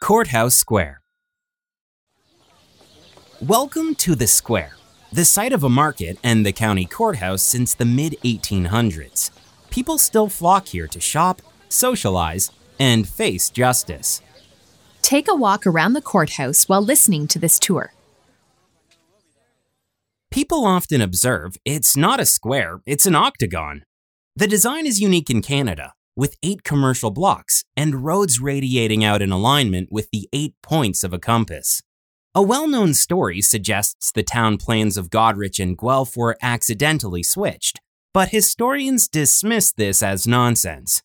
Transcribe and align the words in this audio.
Courthouse 0.00 0.54
Square. 0.54 1.02
Welcome 3.42 3.94
to 3.96 4.14
the 4.14 4.26
Square, 4.26 4.72
the 5.12 5.26
site 5.26 5.52
of 5.52 5.62
a 5.62 5.68
market 5.68 6.18
and 6.24 6.44
the 6.44 6.52
county 6.52 6.86
courthouse 6.86 7.42
since 7.42 7.74
the 7.74 7.84
mid 7.84 8.16
1800s. 8.24 9.30
People 9.68 9.98
still 9.98 10.28
flock 10.28 10.68
here 10.68 10.88
to 10.88 11.00
shop, 11.00 11.42
socialize, 11.68 12.50
and 12.78 13.06
face 13.06 13.50
justice. 13.50 14.22
Take 15.02 15.28
a 15.28 15.34
walk 15.34 15.66
around 15.66 15.92
the 15.92 16.00
courthouse 16.00 16.66
while 16.66 16.82
listening 16.82 17.28
to 17.28 17.38
this 17.38 17.58
tour. 17.58 17.92
People 20.30 20.64
often 20.64 21.02
observe 21.02 21.58
it's 21.66 21.94
not 21.94 22.20
a 22.20 22.26
square, 22.26 22.80
it's 22.86 23.04
an 23.04 23.14
octagon. 23.14 23.82
The 24.34 24.46
design 24.46 24.86
is 24.86 24.98
unique 24.98 25.28
in 25.28 25.42
Canada, 25.42 25.92
with 26.20 26.36
eight 26.42 26.62
commercial 26.64 27.10
blocks 27.10 27.64
and 27.74 28.04
roads 28.04 28.40
radiating 28.40 29.02
out 29.02 29.22
in 29.22 29.32
alignment 29.32 29.88
with 29.90 30.06
the 30.12 30.28
eight 30.34 30.52
points 30.62 31.02
of 31.02 31.14
a 31.14 31.18
compass. 31.18 31.80
A 32.34 32.42
well 32.42 32.68
known 32.68 32.92
story 32.92 33.40
suggests 33.40 34.12
the 34.12 34.22
town 34.22 34.58
plans 34.58 34.98
of 34.98 35.08
Goderich 35.08 35.58
and 35.58 35.78
Guelph 35.78 36.18
were 36.18 36.36
accidentally 36.42 37.22
switched, 37.22 37.80
but 38.12 38.28
historians 38.28 39.08
dismiss 39.08 39.72
this 39.72 40.02
as 40.02 40.26
nonsense. 40.26 41.02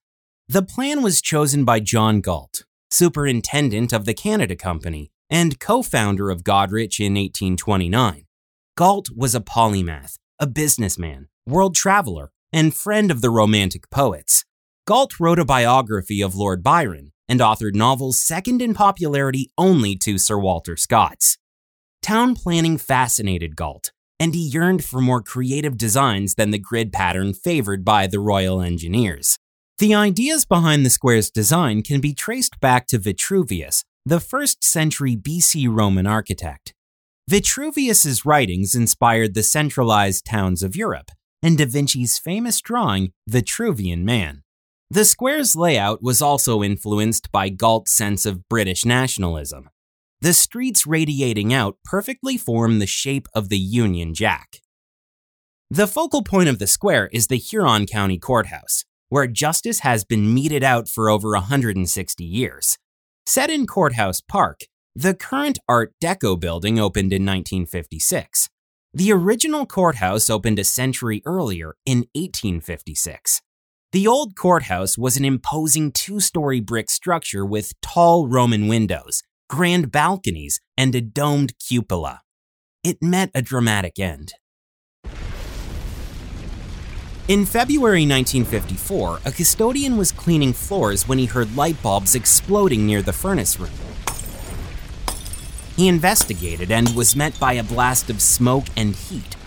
The 0.50 0.62
plan 0.62 1.02
was 1.02 1.22
chosen 1.22 1.64
by 1.64 1.80
John 1.80 2.20
Galt, 2.20 2.66
superintendent 2.92 3.94
of 3.94 4.04
the 4.04 4.14
Canada 4.14 4.58
Company 4.58 5.12
and 5.30 5.62
co 5.62 5.82
founder 5.82 6.30
of 6.30 6.44
Goderich 6.44 7.00
in 7.00 7.14
1829. 7.14 8.26
Galt 8.76 9.08
was 9.16 9.34
a 9.34 9.40
polymath, 9.40 10.18
a 10.42 10.46
businessman, 10.46 11.30
world 11.48 11.74
traveler, 11.74 12.32
and 12.52 12.76
friend 12.76 13.10
of 13.12 13.22
the 13.22 13.30
Romantic 13.30 13.90
poets. 13.90 14.44
Galt 14.88 15.20
wrote 15.20 15.40
a 15.40 15.46
biography 15.46 16.22
of 16.22 16.36
Lord 16.36 16.62
Byron 16.62 17.12
and 17.28 17.40
authored 17.40 17.74
novels 17.74 18.20
second 18.20 18.62
in 18.62 18.76
popularity 18.76 19.50
only 19.58 19.96
to 19.96 20.20
Sir 20.20 20.38
Walter 20.38 20.78
Scott's. 20.78 21.40
Town 22.04 22.36
planning 22.36 22.78
fascinated 22.78 23.56
Galt, 23.56 23.92
and 24.20 24.36
he 24.36 24.42
yearned 24.48 24.86
for 24.86 25.02
more 25.02 25.24
creative 25.24 25.76
designs 25.76 26.36
than 26.36 26.52
the 26.52 26.60
grid 26.60 26.94
pattern 26.94 27.34
favored 27.34 27.84
by 27.84 28.06
the 28.06 28.20
Royal 28.20 28.62
Engineers. 28.62 29.40
The 29.80 29.96
ideas 29.96 30.46
behind 30.46 30.86
the 30.86 30.92
square's 30.92 31.32
design 31.32 31.82
can 31.82 32.00
be 32.00 32.14
traced 32.14 32.60
back 32.60 32.86
to 32.90 33.00
Vitruvius, 33.00 33.84
the 34.06 34.20
first 34.20 34.64
century 34.64 35.18
BC 35.18 35.68
Roman 35.68 36.06
architect. 36.06 36.76
Vitruvius's 37.28 38.24
writings 38.24 38.76
inspired 38.76 39.34
the 39.34 39.42
centralized 39.42 40.28
towns 40.28 40.62
of 40.62 40.76
Europe 40.76 41.10
and 41.42 41.58
Da 41.58 41.66
Vinci's 41.66 42.20
famous 42.20 42.62
drawing 42.62 43.14
Vitruvian 43.28 44.04
Man. 44.04 44.44
The 44.92 45.06
square's 45.06 45.56
layout 45.56 46.04
was 46.04 46.22
also 46.22 46.62
influenced 46.62 47.32
by 47.32 47.50
Galt's 47.50 47.92
sense 47.92 48.26
of 48.26 48.48
British 48.48 48.86
nationalism. 48.86 49.70
The 50.22 50.34
streets 50.34 50.86
radiating 50.86 51.54
out 51.54 51.78
perfectly 51.84 52.38
form 52.38 52.78
the 52.80 52.88
shape 52.88 53.28
of 53.34 53.50
the 53.50 53.58
Union 53.58 54.14
Jack. 54.14 54.62
The 55.72 55.88
focal 55.88 56.24
point 56.24 56.50
of 56.50 56.60
the 56.60 56.68
square 56.68 57.10
is 57.12 57.28
the 57.28 57.38
Huron 57.38 57.88
County 57.88 58.20
Courthouse, 58.20 58.86
where 59.10 59.26
justice 59.26 59.80
has 59.80 60.06
been 60.06 60.34
meted 60.34 60.64
out 60.64 60.88
for 60.88 61.10
over 61.10 61.32
160 61.32 62.24
years. 62.24 62.78
Set 63.26 63.50
in 63.50 63.66
Courthouse 63.66 64.22
Park, 64.22 64.62
the 64.96 65.16
current 65.16 65.58
Art 65.68 65.94
Deco 66.02 66.40
building 66.40 66.80
opened 66.80 67.12
in 67.12 67.26
1956. 67.26 68.50
The 68.94 69.12
original 69.12 69.66
courthouse 69.66 70.30
opened 70.30 70.60
a 70.60 70.64
century 70.64 71.22
earlier 71.26 71.76
in 71.86 72.06
1856. 72.14 73.42
The 73.96 74.08
old 74.08 74.36
courthouse 74.36 74.98
was 74.98 75.16
an 75.16 75.24
imposing 75.24 75.94
two 75.94 76.20
story 76.20 76.60
brick 76.60 76.90
structure 76.90 77.46
with 77.46 77.72
tall 77.80 78.28
Roman 78.28 78.68
windows, 78.68 79.24
grand 79.50 79.90
balconies, 79.90 80.60
and 80.76 80.94
a 80.94 81.00
domed 81.00 81.54
cupola. 81.66 82.20
It 82.84 83.02
met 83.02 83.32
a 83.34 83.42
dramatic 83.42 83.98
end. 83.98 84.34
In 87.30 87.46
February 87.46 88.06
1954, 88.06 89.22
a 89.24 89.32
custodian 89.32 89.96
was 89.96 90.12
cleaning 90.12 90.52
floors 90.52 91.08
when 91.08 91.18
he 91.18 91.28
heard 91.28 91.56
light 91.56 91.82
bulbs 91.82 92.16
exploding 92.16 92.86
near 92.86 93.02
the 93.02 93.14
furnace 93.14 93.58
room. 93.58 93.72
He 95.78 95.88
investigated 95.88 96.70
and 96.70 96.94
was 96.98 97.16
met 97.16 97.40
by 97.40 97.54
a 97.54 97.64
blast 97.64 98.10
of 98.10 98.22
smoke 98.22 98.66
and 98.76 98.94
heat. 98.94 99.38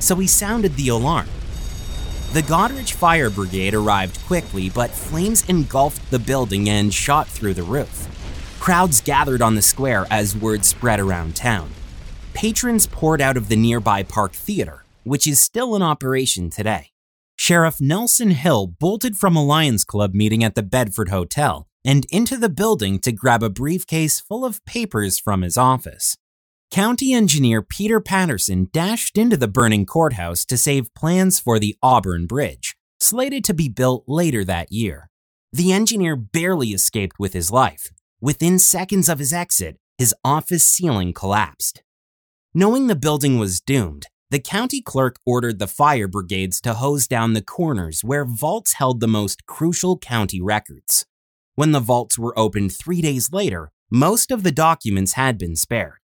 So 0.00 0.16
he 0.16 0.26
sounded 0.26 0.76
the 0.76 0.88
alarm. 0.88 1.28
The 2.32 2.42
Goderich 2.42 2.92
Fire 2.92 3.28
Brigade 3.28 3.74
arrived 3.74 4.24
quickly, 4.26 4.70
but 4.70 4.92
flames 4.92 5.44
engulfed 5.48 6.12
the 6.12 6.18
building 6.20 6.70
and 6.70 6.94
shot 6.94 7.26
through 7.26 7.54
the 7.54 7.64
roof. 7.64 8.06
Crowds 8.60 9.00
gathered 9.00 9.42
on 9.42 9.56
the 9.56 9.62
square 9.62 10.06
as 10.12 10.36
word 10.36 10.64
spread 10.64 11.00
around 11.00 11.34
town. 11.34 11.68
Patrons 12.32 12.86
poured 12.86 13.20
out 13.20 13.36
of 13.36 13.48
the 13.48 13.56
nearby 13.56 14.04
Park 14.04 14.30
Theater, 14.30 14.84
which 15.02 15.26
is 15.26 15.40
still 15.40 15.74
in 15.74 15.82
operation 15.82 16.50
today. 16.50 16.90
Sheriff 17.34 17.80
Nelson 17.80 18.30
Hill 18.30 18.68
bolted 18.78 19.16
from 19.16 19.34
a 19.34 19.44
Lions 19.44 19.84
Club 19.84 20.14
meeting 20.14 20.44
at 20.44 20.54
the 20.54 20.62
Bedford 20.62 21.08
Hotel 21.08 21.66
and 21.84 22.06
into 22.10 22.36
the 22.36 22.48
building 22.48 23.00
to 23.00 23.10
grab 23.10 23.42
a 23.42 23.50
briefcase 23.50 24.20
full 24.20 24.44
of 24.44 24.64
papers 24.64 25.18
from 25.18 25.42
his 25.42 25.58
office. 25.58 26.16
County 26.70 27.12
engineer 27.12 27.62
Peter 27.62 27.98
Patterson 27.98 28.68
dashed 28.72 29.18
into 29.18 29.36
the 29.36 29.48
burning 29.48 29.84
courthouse 29.84 30.44
to 30.44 30.56
save 30.56 30.94
plans 30.94 31.40
for 31.40 31.58
the 31.58 31.76
Auburn 31.82 32.28
Bridge, 32.28 32.76
slated 33.00 33.42
to 33.46 33.54
be 33.54 33.68
built 33.68 34.04
later 34.06 34.44
that 34.44 34.70
year. 34.70 35.10
The 35.52 35.72
engineer 35.72 36.14
barely 36.14 36.68
escaped 36.68 37.18
with 37.18 37.32
his 37.32 37.50
life. 37.50 37.90
Within 38.20 38.60
seconds 38.60 39.08
of 39.08 39.18
his 39.18 39.32
exit, 39.32 39.78
his 39.98 40.14
office 40.24 40.64
ceiling 40.64 41.12
collapsed. 41.12 41.82
Knowing 42.54 42.86
the 42.86 42.94
building 42.94 43.36
was 43.36 43.60
doomed, 43.60 44.06
the 44.30 44.38
county 44.38 44.80
clerk 44.80 45.16
ordered 45.26 45.58
the 45.58 45.66
fire 45.66 46.06
brigades 46.06 46.60
to 46.60 46.74
hose 46.74 47.08
down 47.08 47.32
the 47.32 47.42
corners 47.42 48.04
where 48.04 48.24
vaults 48.24 48.74
held 48.74 49.00
the 49.00 49.08
most 49.08 49.44
crucial 49.44 49.98
county 49.98 50.40
records. 50.40 51.04
When 51.56 51.72
the 51.72 51.80
vaults 51.80 52.16
were 52.16 52.38
opened 52.38 52.72
three 52.72 53.02
days 53.02 53.32
later, 53.32 53.72
most 53.90 54.30
of 54.30 54.44
the 54.44 54.52
documents 54.52 55.14
had 55.14 55.36
been 55.36 55.56
spared. 55.56 55.99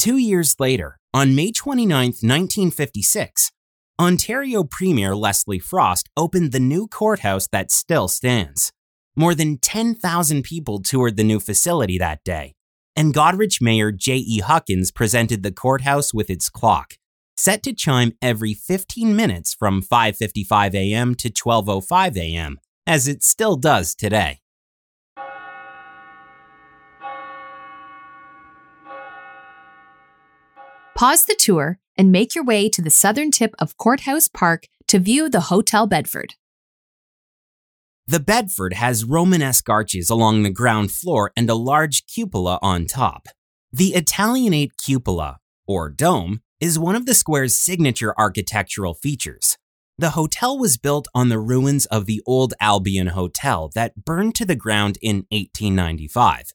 Two 0.00 0.16
years 0.16 0.56
later, 0.58 0.98
on 1.12 1.34
May 1.34 1.52
29, 1.52 1.90
1956, 1.92 3.52
Ontario 4.00 4.64
Premier 4.64 5.14
Leslie 5.14 5.58
Frost 5.58 6.08
opened 6.16 6.52
the 6.52 6.58
new 6.58 6.86
courthouse 6.86 7.46
that 7.52 7.70
still 7.70 8.08
stands. 8.08 8.72
More 9.14 9.34
than 9.34 9.58
10,000 9.58 10.42
people 10.42 10.80
toured 10.80 11.18
the 11.18 11.22
new 11.22 11.38
facility 11.38 11.98
that 11.98 12.24
day, 12.24 12.54
and 12.96 13.12
Goderich 13.12 13.60
Mayor 13.60 13.92
J.E. 13.92 14.38
Huckins 14.38 14.90
presented 14.90 15.42
the 15.42 15.52
courthouse 15.52 16.14
with 16.14 16.30
its 16.30 16.48
clock, 16.48 16.94
set 17.36 17.62
to 17.64 17.74
chime 17.74 18.12
every 18.22 18.54
15 18.54 19.14
minutes 19.14 19.52
from 19.52 19.82
5:55 19.82 20.74
a.m. 20.74 21.14
to 21.16 21.28
12:05 21.28 22.16
a.m., 22.16 22.58
as 22.86 23.06
it 23.06 23.22
still 23.22 23.56
does 23.56 23.94
today. 23.94 24.40
Pause 31.00 31.24
the 31.24 31.34
tour 31.34 31.78
and 31.96 32.12
make 32.12 32.34
your 32.34 32.44
way 32.44 32.68
to 32.68 32.82
the 32.82 32.90
southern 32.90 33.30
tip 33.30 33.54
of 33.58 33.78
Courthouse 33.78 34.28
Park 34.28 34.66
to 34.86 34.98
view 34.98 35.30
the 35.30 35.48
Hotel 35.48 35.86
Bedford. 35.86 36.34
The 38.06 38.20
Bedford 38.20 38.74
has 38.74 39.06
Romanesque 39.06 39.66
arches 39.70 40.10
along 40.10 40.42
the 40.42 40.50
ground 40.50 40.92
floor 40.92 41.32
and 41.34 41.48
a 41.48 41.54
large 41.54 42.04
cupola 42.04 42.58
on 42.60 42.84
top. 42.84 43.28
The 43.72 43.94
Italianate 43.94 44.76
cupola, 44.76 45.38
or 45.66 45.88
dome, 45.88 46.42
is 46.60 46.78
one 46.78 46.96
of 46.96 47.06
the 47.06 47.14
square's 47.14 47.58
signature 47.58 48.12
architectural 48.18 48.92
features. 48.92 49.56
The 49.96 50.10
hotel 50.10 50.58
was 50.58 50.76
built 50.76 51.08
on 51.14 51.30
the 51.30 51.38
ruins 51.38 51.86
of 51.86 52.04
the 52.04 52.20
old 52.26 52.52
Albion 52.60 53.06
Hotel 53.06 53.70
that 53.74 54.04
burned 54.04 54.34
to 54.34 54.44
the 54.44 54.54
ground 54.54 54.98
in 55.00 55.24
1895. 55.30 56.50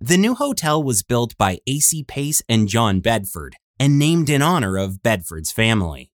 The 0.00 0.16
new 0.16 0.34
hotel 0.34 0.82
was 0.82 1.04
built 1.04 1.36
by 1.36 1.60
A.C. 1.68 2.02
Pace 2.02 2.42
and 2.48 2.66
John 2.66 2.98
Bedford 2.98 3.54
and 3.78 3.98
named 3.98 4.30
in 4.30 4.42
honor 4.42 4.76
of 4.76 5.02
Bedford's 5.02 5.52
family. 5.52 6.10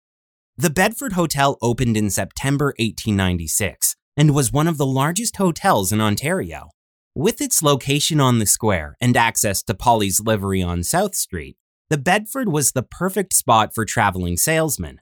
The 0.58 0.70
Bedford 0.70 1.14
Hotel 1.14 1.58
opened 1.62 1.98
in 1.98 2.10
September 2.10 2.68
1896 2.78 3.96
and 4.18 4.34
was 4.34 4.52
one 4.52 4.68
of 4.68 4.78
the 4.78 4.86
largest 4.86 5.38
hotels 5.38 5.92
in 5.92 6.00
Ontario. 6.00 6.70
With 7.14 7.42
its 7.42 7.62
location 7.62 8.20
on 8.20 8.40
the 8.40 8.46
square 8.46 8.96
and 9.00 9.16
access 9.16 9.64
to 9.64 9.74
Polly's 9.74 10.20
livery 10.20 10.62
on 10.62 10.84
South 10.84 11.16
Street, 11.16 11.58
the 11.90 11.98
Bedford 11.98 12.50
was 12.50 12.72
the 12.72 12.84
perfect 12.84 13.34
spot 13.34 13.74
for 13.74 13.86
traveling 13.86 14.38
salesmen. 14.38 15.00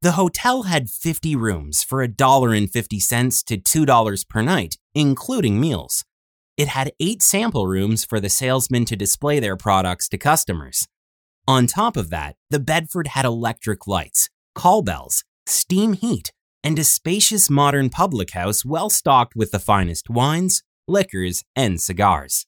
The 0.00 0.12
hotel 0.12 0.64
had 0.64 0.90
50 0.90 1.34
rooms 1.34 1.82
for 1.82 2.06
$1.50 2.06 3.44
to 3.46 3.86
$2 3.86 4.28
per 4.28 4.42
night, 4.42 4.76
including 4.94 5.60
meals. 5.60 6.04
It 6.56 6.68
had 6.68 6.92
eight 7.00 7.22
sample 7.22 7.66
rooms 7.66 8.04
for 8.04 8.20
the 8.20 8.28
salesmen 8.28 8.84
to 8.84 8.96
display 8.96 9.40
their 9.40 9.56
products 9.56 10.08
to 10.10 10.18
customers. 10.18 10.86
On 11.48 11.66
top 11.66 11.96
of 11.96 12.10
that, 12.10 12.36
the 12.50 12.60
Bedford 12.60 13.06
had 13.06 13.24
electric 13.24 13.86
lights, 13.86 14.28
call 14.54 14.82
bells, 14.82 15.24
steam 15.46 15.94
heat, 15.94 16.30
and 16.62 16.78
a 16.78 16.84
spacious 16.84 17.48
modern 17.48 17.88
public 17.88 18.32
house 18.32 18.66
well 18.66 18.90
stocked 18.90 19.34
with 19.34 19.50
the 19.50 19.58
finest 19.58 20.10
wines, 20.10 20.62
liquors, 20.86 21.44
and 21.56 21.80
cigars. 21.80 22.44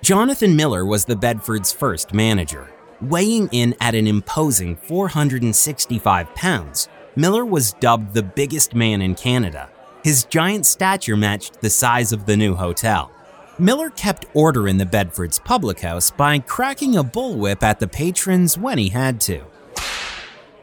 Jonathan 0.00 0.56
Miller 0.56 0.86
was 0.86 1.04
the 1.04 1.16
Bedford's 1.16 1.70
first 1.70 2.14
manager. 2.14 2.70
Weighing 3.02 3.50
in 3.52 3.74
at 3.78 3.94
an 3.94 4.06
imposing 4.06 4.74
465 4.74 6.34
pounds, 6.34 6.88
Miller 7.14 7.44
was 7.44 7.74
dubbed 7.74 8.14
the 8.14 8.22
biggest 8.22 8.74
man 8.74 9.02
in 9.02 9.14
Canada. 9.14 9.68
His 10.02 10.24
giant 10.24 10.64
stature 10.64 11.16
matched 11.16 11.60
the 11.60 11.68
size 11.68 12.10
of 12.14 12.24
the 12.24 12.38
new 12.38 12.54
hotel. 12.54 13.12
Miller 13.60 13.90
kept 13.90 14.26
order 14.34 14.68
in 14.68 14.78
the 14.78 14.86
Bedford's 14.86 15.40
public 15.40 15.80
house 15.80 16.12
by 16.12 16.38
cracking 16.38 16.96
a 16.96 17.02
bullwhip 17.02 17.60
at 17.64 17.80
the 17.80 17.88
patrons 17.88 18.56
when 18.56 18.78
he 18.78 18.88
had 18.88 19.20
to. 19.22 19.44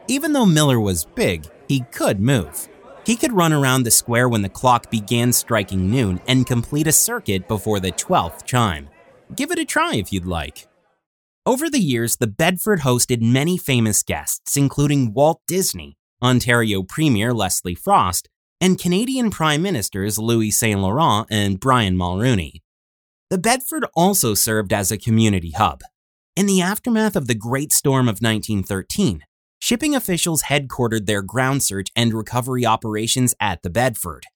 Even 0.08 0.32
though 0.32 0.46
Miller 0.46 0.80
was 0.80 1.04
big, 1.04 1.44
he 1.68 1.80
could 1.92 2.20
move. 2.20 2.68
He 3.04 3.16
could 3.16 3.32
run 3.32 3.52
around 3.52 3.82
the 3.82 3.90
square 3.90 4.30
when 4.30 4.40
the 4.40 4.48
clock 4.48 4.90
began 4.90 5.34
striking 5.34 5.90
noon 5.90 6.20
and 6.26 6.46
complete 6.46 6.86
a 6.86 6.92
circuit 6.92 7.46
before 7.46 7.80
the 7.80 7.92
12th 7.92 8.46
chime. 8.46 8.88
Give 9.34 9.50
it 9.50 9.58
a 9.58 9.66
try 9.66 9.96
if 9.96 10.10
you'd 10.10 10.24
like. 10.24 10.66
Over 11.44 11.68
the 11.68 11.78
years, 11.78 12.16
the 12.16 12.26
Bedford 12.26 12.80
hosted 12.80 13.20
many 13.20 13.58
famous 13.58 14.02
guests, 14.02 14.56
including 14.56 15.12
Walt 15.12 15.42
Disney, 15.46 15.98
Ontario 16.22 16.82
Premier 16.82 17.34
Leslie 17.34 17.74
Frost, 17.74 18.28
and 18.58 18.78
Canadian 18.78 19.30
Prime 19.30 19.60
Ministers 19.60 20.18
Louis 20.18 20.50
Saint 20.50 20.80
Laurent 20.80 21.26
and 21.30 21.60
Brian 21.60 21.94
Mulroney. 21.96 22.62
The 23.28 23.38
Bedford 23.38 23.84
also 23.96 24.34
served 24.34 24.72
as 24.72 24.92
a 24.92 24.98
community 24.98 25.50
hub. 25.50 25.80
In 26.36 26.46
the 26.46 26.60
aftermath 26.60 27.16
of 27.16 27.26
the 27.26 27.34
Great 27.34 27.72
Storm 27.72 28.08
of 28.08 28.20
1913, 28.20 29.22
shipping 29.58 29.96
officials 29.96 30.44
headquartered 30.44 31.06
their 31.06 31.22
ground 31.22 31.64
search 31.64 31.88
and 31.96 32.14
recovery 32.14 32.64
operations 32.64 33.34
at 33.40 33.64
the 33.64 33.70
Bedford. 33.70 34.26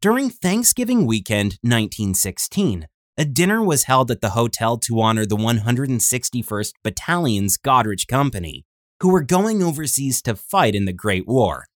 During 0.00 0.30
Thanksgiving 0.30 1.04
weekend 1.04 1.58
1916, 1.60 2.86
a 3.18 3.24
dinner 3.26 3.62
was 3.62 3.84
held 3.84 4.10
at 4.10 4.22
the 4.22 4.30
hotel 4.30 4.78
to 4.78 4.98
honor 4.98 5.26
the 5.26 5.36
161st 5.36 6.72
Battalion's 6.82 7.58
Goderich 7.58 8.06
Company, 8.06 8.64
who 9.02 9.10
were 9.10 9.22
going 9.22 9.62
overseas 9.62 10.22
to 10.22 10.34
fight 10.34 10.74
in 10.74 10.86
the 10.86 10.94
Great 10.94 11.26
War. 11.26 11.66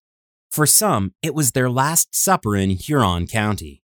For 0.51 0.65
some, 0.65 1.13
it 1.21 1.35
was 1.35 1.51
their 1.51 1.69
last 1.69 2.15
supper 2.15 2.57
in 2.57 2.71
Huron 2.71 3.27
County. 3.27 3.82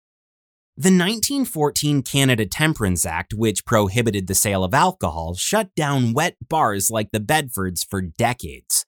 The 0.77 0.89
1914 0.89 2.03
Canada 2.03 2.47
Temperance 2.47 3.07
Act, 3.07 3.33
which 3.33 3.65
prohibited 3.65 4.27
the 4.27 4.35
sale 4.35 4.65
of 4.65 4.75
alcohol, 4.75 5.37
shut 5.37 5.73
down 5.77 6.15
wet 6.15 6.37
bars 6.49 6.91
like 6.91 7.13
the 7.13 7.21
Bedfords 7.21 7.87
for 7.89 8.03
decades. 8.03 8.85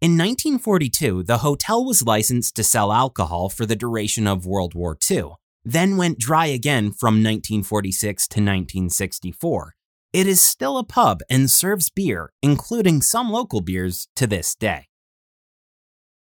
In 0.00 0.12
1942, 0.12 1.24
the 1.24 1.38
hotel 1.38 1.84
was 1.84 2.06
licensed 2.06 2.54
to 2.54 2.62
sell 2.62 2.92
alcohol 2.92 3.48
for 3.48 3.66
the 3.66 3.74
duration 3.74 4.28
of 4.28 4.46
World 4.46 4.74
War 4.74 4.96
II, 5.10 5.30
then 5.64 5.96
went 5.96 6.20
dry 6.20 6.46
again 6.46 6.92
from 6.92 7.14
1946 7.14 8.28
to 8.28 8.34
1964. 8.34 9.74
It 10.12 10.28
is 10.28 10.40
still 10.40 10.78
a 10.78 10.84
pub 10.84 11.22
and 11.28 11.50
serves 11.50 11.90
beer, 11.90 12.32
including 12.40 13.02
some 13.02 13.32
local 13.32 13.62
beers, 13.62 14.06
to 14.14 14.28
this 14.28 14.54
day. 14.54 14.86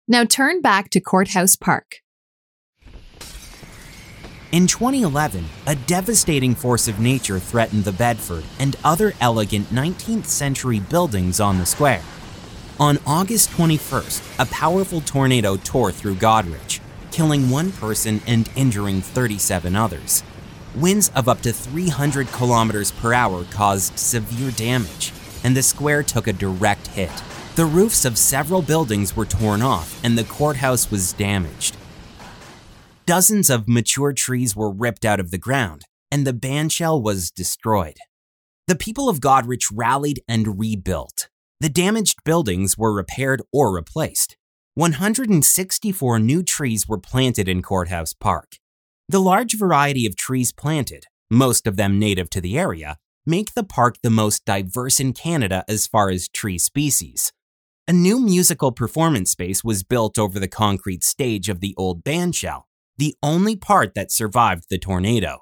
Now 0.07 0.23
turn 0.23 0.61
back 0.61 0.89
to 0.91 1.01
Courthouse 1.01 1.57
Park. 1.57 1.97
In 4.55 4.67
2011, 4.67 5.43
a 5.67 5.75
devastating 5.75 6.55
force 6.55 6.87
of 6.87 6.97
nature 6.97 7.39
threatened 7.39 7.83
the 7.83 7.91
Bedford 7.91 8.45
and 8.57 8.77
other 8.85 9.11
elegant 9.19 9.67
19th 9.67 10.27
century 10.27 10.79
buildings 10.79 11.41
on 11.41 11.59
the 11.59 11.65
square. 11.65 12.01
On 12.79 12.97
August 13.05 13.49
21st, 13.49 14.39
a 14.39 14.45
powerful 14.45 15.01
tornado 15.01 15.57
tore 15.57 15.91
through 15.91 16.15
Goderich, 16.15 16.79
killing 17.11 17.49
one 17.49 17.73
person 17.73 18.21
and 18.25 18.49
injuring 18.55 19.01
37 19.01 19.75
others. 19.75 20.23
Winds 20.73 21.11
of 21.13 21.27
up 21.27 21.41
to 21.41 21.51
300 21.51 22.31
kilometers 22.31 22.91
per 22.93 23.13
hour 23.13 23.43
caused 23.51 23.99
severe 23.99 24.51
damage, 24.51 25.11
and 25.43 25.57
the 25.57 25.63
square 25.63 26.01
took 26.01 26.27
a 26.27 26.31
direct 26.31 26.87
hit. 26.87 27.11
The 27.57 27.65
roofs 27.65 28.05
of 28.05 28.17
several 28.17 28.61
buildings 28.61 29.17
were 29.17 29.25
torn 29.25 29.61
off, 29.61 30.01
and 30.01 30.17
the 30.17 30.23
courthouse 30.23 30.89
was 30.89 31.11
damaged. 31.11 31.75
Dozens 33.05 33.51
of 33.51 33.67
mature 33.67 34.13
trees 34.13 34.55
were 34.55 34.71
ripped 34.71 35.05
out 35.05 35.19
of 35.19 35.29
the 35.29 35.37
ground, 35.37 35.83
and 36.09 36.25
the 36.25 36.33
bandshell 36.33 36.99
was 36.99 37.29
destroyed. 37.29 37.97
The 38.65 38.75
people 38.75 39.09
of 39.09 39.19
Goderich 39.19 39.71
rallied 39.71 40.21
and 40.27 40.57
rebuilt. 40.57 41.29
The 41.59 41.69
damaged 41.69 42.23
buildings 42.23 42.79
were 42.79 42.91
repaired 42.91 43.43
or 43.53 43.71
replaced. 43.71 44.37
164 44.73 46.17
new 46.17 46.41
trees 46.41 46.87
were 46.87 46.97
planted 46.97 47.47
in 47.47 47.61
Courthouse 47.61 48.15
Park. 48.15 48.53
The 49.07 49.21
large 49.21 49.55
variety 49.55 50.07
of 50.07 50.15
trees 50.15 50.51
planted, 50.51 51.05
most 51.29 51.67
of 51.67 51.77
them 51.77 51.99
native 51.99 52.31
to 52.31 52.41
the 52.41 52.57
area, 52.57 52.97
make 53.23 53.53
the 53.53 53.63
park 53.63 53.97
the 54.01 54.09
most 54.09 54.45
diverse 54.45 54.99
in 54.99 55.13
Canada 55.13 55.63
as 55.69 55.85
far 55.85 56.09
as 56.09 56.27
tree 56.27 56.57
species. 56.57 57.31
A 57.87 57.93
new 57.93 58.19
musical 58.19 58.71
performance 58.71 59.29
space 59.29 59.63
was 59.63 59.83
built 59.83 60.17
over 60.17 60.39
the 60.39 60.47
concrete 60.47 61.03
stage 61.03 61.49
of 61.49 61.59
the 61.59 61.75
old 61.77 62.03
bandshell, 62.03 62.63
the 62.97 63.15
only 63.21 63.55
part 63.55 63.93
that 63.95 64.11
survived 64.11 64.65
the 64.69 64.77
tornado. 64.77 65.39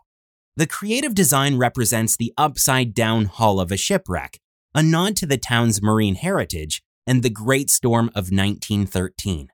The 0.55 0.67
creative 0.67 1.15
design 1.15 1.57
represents 1.57 2.15
the 2.15 2.33
upside 2.37 2.93
down 2.93 3.25
hull 3.25 3.59
of 3.59 3.71
a 3.71 3.77
shipwreck, 3.77 4.39
a 4.75 4.83
nod 4.83 5.15
to 5.17 5.25
the 5.25 5.37
town's 5.37 5.81
marine 5.81 6.15
heritage 6.15 6.83
and 7.05 7.21
the 7.21 7.29
Great 7.29 7.69
Storm 7.69 8.07
of 8.09 8.31
1913. 8.31 9.49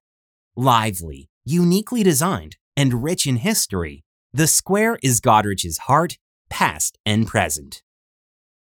Lively, 0.55 1.29
uniquely 1.45 2.03
designed, 2.03 2.57
and 2.75 3.03
rich 3.03 3.25
in 3.25 3.37
history, 3.37 4.03
the 4.33 4.47
square 4.47 4.99
is 5.01 5.19
Goderich's 5.19 5.79
heart, 5.79 6.17
past 6.49 6.97
and 7.05 7.27
present. 7.27 7.81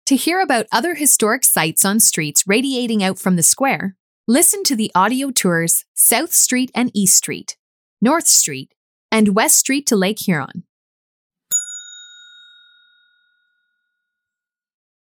To 0.05 0.15
hear 0.15 0.39
about 0.41 0.65
other 0.71 0.95
historic 0.95 1.43
sites 1.43 1.85
on 1.85 1.99
streets 1.99 2.45
radiating 2.47 3.03
out 3.03 3.19
from 3.19 3.35
the 3.35 3.43
square, 3.43 3.95
listen 4.27 4.63
to 4.63 4.75
the 4.75 4.91
audio 4.95 5.29
tours 5.29 5.85
South 5.93 6.33
Street 6.33 6.71
and 6.73 6.89
East 6.93 7.17
Street, 7.17 7.57
North 8.01 8.27
Street, 8.27 8.73
and 9.11 9.35
West 9.35 9.57
Street 9.59 9.85
to 9.87 9.95
Lake 9.95 10.19
Huron. 10.25 10.63